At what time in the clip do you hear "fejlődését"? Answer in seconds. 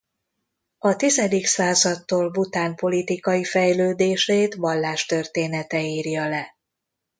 3.43-4.55